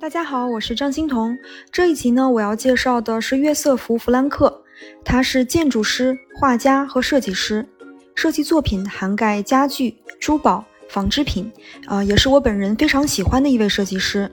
[0.00, 1.38] 大家好，我是张欣彤。
[1.70, 4.62] 这一集呢，我要介绍的是约瑟夫·弗兰克，
[5.04, 7.68] 他是建筑师、画家和设计师，
[8.14, 11.52] 设计作品涵盖家具、珠宝、纺织品，
[11.86, 14.32] 呃，也是我本人非常喜欢的一位设计师。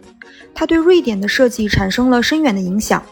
[0.56, 3.04] 他对瑞典的设计产生了深远的影响。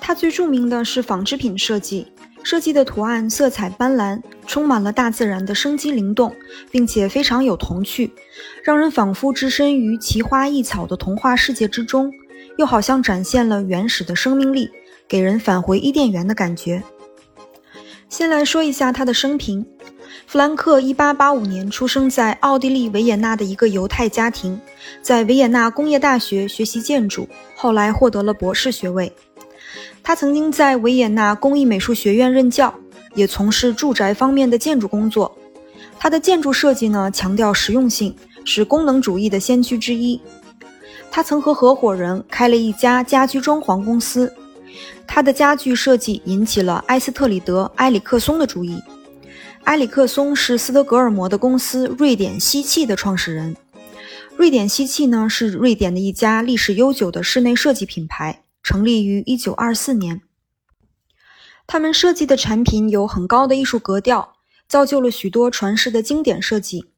[0.00, 2.08] 他最著名的是纺织品设计。
[2.46, 6.32] 设计的图案色彩斑斓，充满了大自然的生机灵动，
[6.70, 8.12] 并且非常有童趣，
[8.62, 12.08] 让人仿佛置身于奇花异草的童话世界之中，
[12.56, 14.70] 又好像展现了原始的生命力，
[15.08, 16.84] 给人返回伊甸园的感觉。
[18.08, 19.66] 先来说一下他的生平：
[20.28, 24.60] 弗兰克1885年出生在奥地利维也纳的一个犹太家庭，
[25.02, 29.12] 在维也纳工业大学学习建筑，后来获得了博士学位。
[30.02, 32.74] 他曾经在维也纳工艺美术学院任教，
[33.14, 35.36] 也从事住宅方面的建筑工作。
[35.98, 40.20] 他的建筑设计呢，强调实用性，是功能主义的先驱之一。
[41.10, 44.32] 他曾和合伙人开了一家家居装潢公司。
[45.06, 48.82] 他的家具设计引起了埃斯特里德·埃里克松的注意。
[49.64, 53.56] 埃里克松是斯德哥尔摩的公司瑞典西气的创始人。
[54.36, 58.42] 瑞典西气呢，是瑞典的一家历史悠久的室内设计品牌。
[58.66, 60.22] 成立于一九二四年，
[61.68, 64.34] 他们设计的产品有很高的艺术格调，
[64.66, 66.90] 造就了许多传世的经典设计。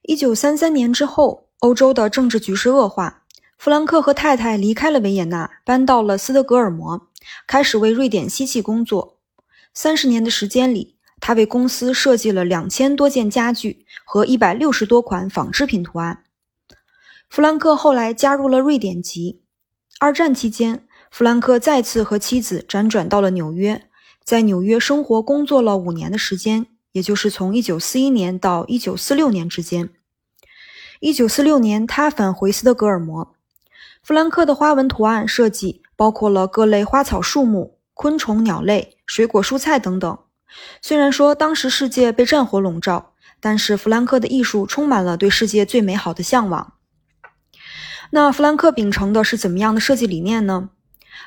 [0.00, 3.24] 一九三三年之后，欧洲的政治局势恶化，
[3.58, 7.06] 弗兰克和太太离开了维也纳，搬到了斯德哥尔摩，
[7.46, 9.18] 开始为瑞典西气工作。
[9.74, 16.24] 三十年的时间里，他为公司设计了两千多件家具和一百六十多款纺织品图案。
[17.28, 19.42] 弗兰克后来加入了瑞典籍。
[20.00, 23.88] 二战期间，弗兰克再次和妻子辗转到了纽约，
[24.22, 29.90] 在纽约生活工作了五年的时间，也就是从1941年到1946年之间。
[31.00, 33.34] 1946年，他返回斯德哥尔摩。
[34.00, 40.18] 弗兰克的花纹图案设计包括了各类花草树木、昆虫、鸟类、水果、蔬菜等等。
[40.80, 46.74] 虽然说当时世界被战火笼罩，但是弗兰克的艺术充满了对世界最美好的向往。
[48.10, 50.70] 那弗兰克秉承的是怎么样的设计理念呢？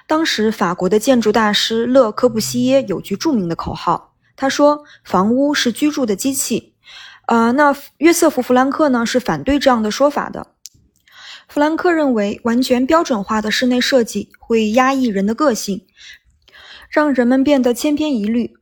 [0.07, 6.73] 当时法国的建筑大师勒科布西耶有句著名的口号，他说：“房屋是居住的机器。”
[7.27, 10.47] 呃，那约瑟夫·弗兰克呢是反对这样的说法的。
[11.47, 15.85] 弗兰克认为，完全标准化的室内设计会压抑人的个性，
[16.89, 18.55] 让人们变得千篇一律。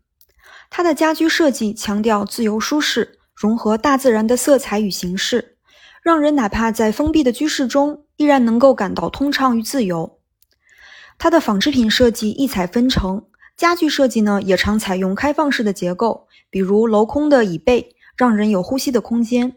[0.69, 5.55] 他的家居设计强调自由舒适，融合大自然的色彩与形式。
[6.01, 10.19] 让人哪怕在封闭的居室中，依然能够感到通畅与自由。
[11.17, 13.23] 它的纺织品设计异彩纷呈，
[13.55, 19.55] 家具设计呢也常采用开放式的结构，比如镂空的椅背，让人有呼吸的空间。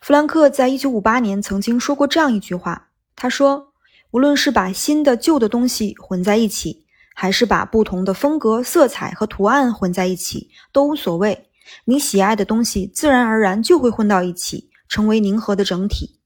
[0.00, 3.72] 弗兰克在一九五八年曾经说过这样一句话：“他说，
[4.10, 11.46] 无论是把新的旧的东西混在一起，还是把不同的风格、色彩和图案混在一起，都无所谓。
[11.84, 16.19] 你喜爱的东西自然而然就会混到一起。”成为凝合的整体。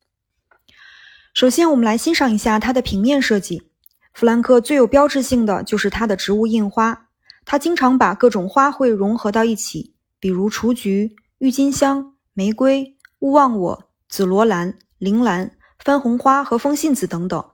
[1.35, 3.65] 首先，我们来欣赏一下它的平面设计。
[4.13, 7.09] 弗兰克最有标志性的就是它的植物印花，
[7.45, 15.51] 他经常把各种花卉融合到一起，比如雏菊、郁金香、玫瑰、勿忘我、紫罗兰、铃兰、
[15.81, 17.45] 番红花和风信子等等。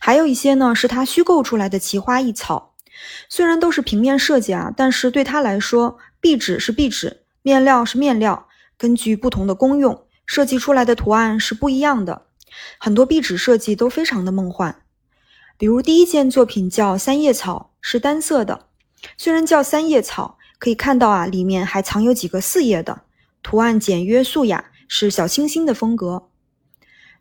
[0.00, 2.74] 还有一些呢，是他虚构出来的奇花异草。
[3.28, 8.48] 虽然都是平面设计啊，但是对他来说，壁纸是壁纸，面料是面料，
[8.78, 10.06] 根据不同的功用。
[10.24, 12.25] 设计出来的图案是不一样的，
[12.78, 14.82] 很多壁纸设计都非常的梦幻。
[15.58, 18.66] 比如第一件作品叫三叶草，是单色的。
[19.16, 23.02] 虽然叫三叶草，可以看到啊，里面还藏有几个四叶的。
[23.42, 26.28] 图案简约素雅，是小清新的风格。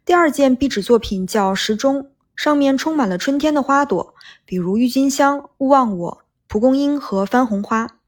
[0.03, 4.16] 第二件壁纸作品叫时钟，上面充满了春天的花朵，
[4.46, 8.00] 比如郁金香、勿忘我、蒲公英和番红花。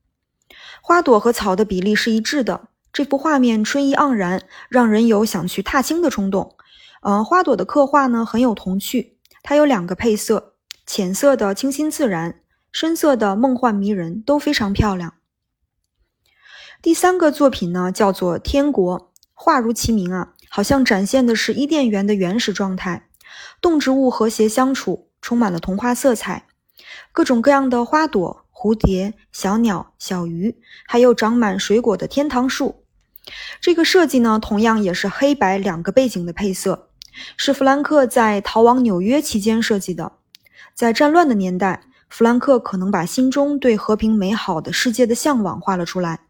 [0.82, 2.70] 花朵和草的比例是一致的。
[2.92, 6.57] 这幅画面春意盎然，让人有想去踏青的冲动。
[7.10, 10.56] 嗯，花朵的刻画呢很有童趣，它有两个配色，
[10.86, 12.42] 浅色的清新自然，
[12.74, 15.14] 深色的梦幻迷人，都非常漂亮。
[16.82, 19.00] 第三个作品呢叫做《天国》，
[19.34, 23.08] 画如其名啊，好像展现的是伊甸园的原始状态，
[23.62, 26.48] 动植物和谐相处，充满了童话色彩，
[27.14, 32.84] 各种各样的花朵、蝴蝶、小鸟、小鱼，还有长满水果的天堂树。
[33.62, 36.87] 这个设计呢，同样也是黑白两个背景的配色，
[37.36, 40.14] 是弗兰克在逃往纽约期间设计的。
[40.74, 46.22] 在战乱的年代，弗兰克可能把心中对和平美好的世界的向往画了出来。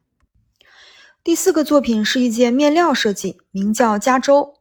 [1.23, 4.53] 第四个作品是一件面料设计，名叫加州。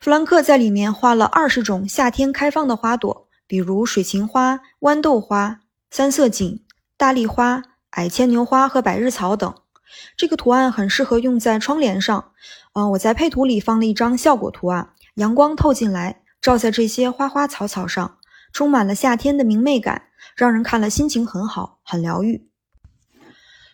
[0.00, 6.62] 弗兰克在里面画了二十种夏天开放的花朵，比如水芹花、豌豆花、三色堇、
[6.96, 9.54] 大丽花、矮牵牛花和百日草等。
[10.16, 12.32] 这个图案很适合用在窗帘上。
[12.72, 18.18] 嗯，我在配图里放了一张效果图啊，阳光透进来，照在这些花花草草上，
[18.52, 22.50] 充满了夏天的明媚感，让人看了心情很好，很疗愈。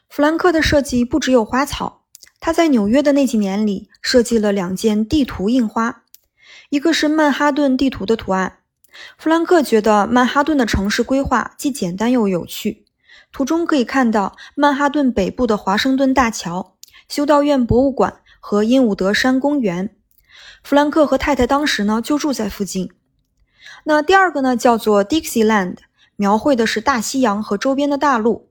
[0.09, 2.05] 弗兰克的设计不只有花草，
[2.39, 6.05] 他在纽约的那几年里设计了两件地图印花，
[6.71, 8.59] 一个是曼哈顿地图的图案。
[9.19, 12.87] 弗兰克觉得曼哈顿的城市规划既简单又有趣。
[13.33, 16.77] 图中可以看到曼哈顿北部的华盛顿大桥、
[17.09, 19.97] 修道院博物馆和因伍德山公园。
[20.63, 22.91] 弗兰克和太太当时呢就住在附近。
[23.85, 25.77] 那第二个呢叫做 Dixieland，
[26.17, 28.51] 描绘的是大西洋和周边的大陆。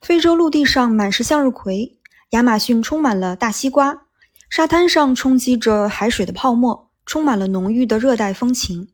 [0.00, 1.98] 非洲陆地上满是向日葵，
[2.30, 4.02] 亚马逊充满了大西瓜，
[4.48, 8.88] 沙滩上冲击着海水的泡沫，充满了浓郁的热带风情。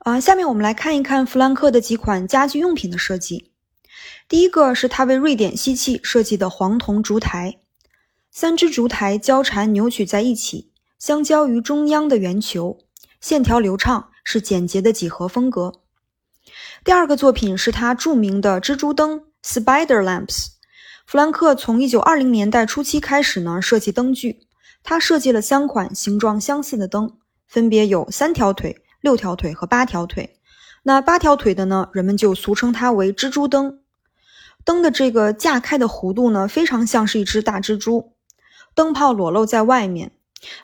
[0.00, 3.52] 啊，下面我们来看一看弗兰克的几款家居用品的设计。
[4.28, 7.58] 第一个是他为瑞典锡器设计的黄铜烛台，
[8.30, 12.78] 三只烛台交缠扭曲在一起，相交于中央的圆球，
[13.20, 15.74] 线条流畅，是简洁的几何风格。
[16.84, 20.46] 第二个作品是他著名的蜘蛛灯 （Spider Lamps）。
[21.06, 24.40] 弗兰克从1920年代初期开始呢设计灯具，
[24.82, 30.40] 他设计了三款形状相似的灯，分别有三条腿、六条腿和八条腿。
[30.82, 33.80] 那八条腿的呢，人们就俗称它为蜘蛛灯。
[34.64, 38.14] 灯的这个架开的弧度呢，非常像是一只大蜘蛛，
[38.74, 40.12] 灯泡裸露在外面。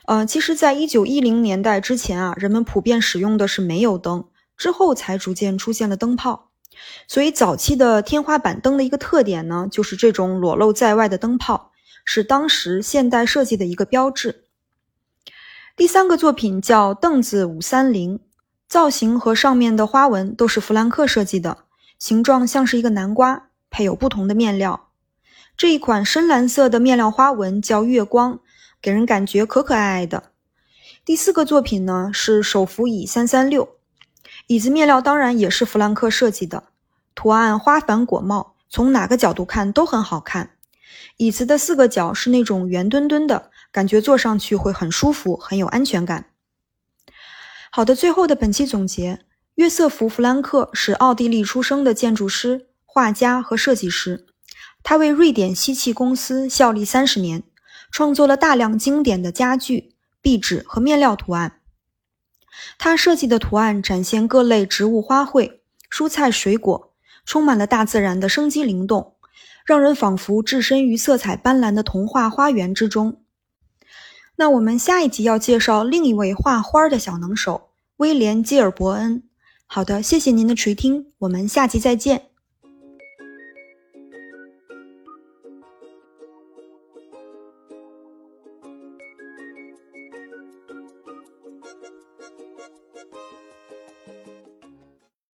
[0.05, 4.25] 呃，其实，在一九一零年代之前啊，人们普遍使用的是煤油灯，
[4.57, 6.49] 之后才逐渐出现了灯泡。
[7.07, 11.71] 所以，早期的天花板灯的一个特点呢，就是这种裸露在外的灯泡，
[12.03, 14.45] 是当时现代设计的一个标志。
[15.75, 18.19] 第三个作品叫凳子五三零，
[18.67, 21.59] 造型和上面的花纹都是弗兰克设计的，
[21.97, 23.49] 形状像是一个南瓜。
[23.75, 24.89] 配有不同的面料，
[25.57, 28.39] 这一款深蓝色的面料花纹叫月光，
[28.83, 30.31] 给人感觉可可爱爱的。
[31.05, 33.77] 第四个作品呢是手扶椅三三六，
[34.47, 36.65] 椅子面料当然也是弗兰克设计的，
[37.15, 40.51] 图案花繁果茂，从哪个角度看都很好看。
[41.15, 46.25] 椅子的四个角是那种圆墩墩的，感觉坐上去会很舒服，很有安全感。
[47.71, 49.21] 好的，最后的本期总结：
[49.55, 52.67] 约瑟夫·弗兰克是奥地利出生的建筑师。
[52.85, 54.27] 画家和设计师，
[54.83, 57.41] 他为瑞典锡器公司效力三十年，
[57.93, 61.59] 创作了大量经典的家具、壁纸和面料图案。
[62.79, 65.59] 他设计的图案展现各类植物、花卉、
[65.91, 66.91] 蔬菜、水果，
[67.23, 69.13] 充满了大自然的生机灵动，
[69.63, 73.21] 让人仿佛置身于色彩斑斓的童话花园之中。
[74.37, 79.21] 那我们下一集要介绍另一位画花的小能手——威廉·基尔伯恩。
[79.67, 82.32] 好的，谢谢您的垂听，我们下集再见。